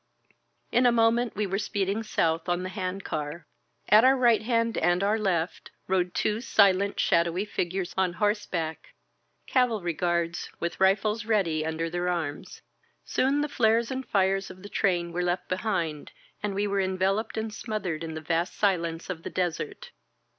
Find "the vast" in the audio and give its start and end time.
18.15-18.55